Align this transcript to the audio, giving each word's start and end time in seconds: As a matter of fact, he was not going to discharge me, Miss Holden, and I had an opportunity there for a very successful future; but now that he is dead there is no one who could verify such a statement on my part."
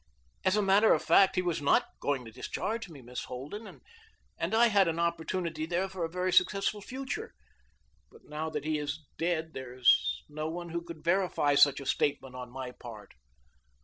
As 0.43 0.55
a 0.57 0.63
matter 0.63 0.95
of 0.95 1.03
fact, 1.03 1.35
he 1.35 1.43
was 1.43 1.61
not 1.61 1.85
going 1.99 2.25
to 2.25 2.31
discharge 2.31 2.89
me, 2.89 3.03
Miss 3.03 3.25
Holden, 3.25 3.81
and 4.35 4.55
I 4.55 4.65
had 4.69 4.87
an 4.87 4.97
opportunity 4.97 5.67
there 5.67 5.87
for 5.87 6.03
a 6.03 6.09
very 6.09 6.33
successful 6.33 6.81
future; 6.81 7.35
but 8.09 8.23
now 8.25 8.49
that 8.49 8.65
he 8.65 8.79
is 8.79 9.05
dead 9.19 9.53
there 9.53 9.75
is 9.75 10.23
no 10.27 10.49
one 10.49 10.69
who 10.69 10.81
could 10.81 11.03
verify 11.03 11.53
such 11.53 11.79
a 11.79 11.85
statement 11.85 12.33
on 12.35 12.49
my 12.49 12.71
part." 12.71 13.13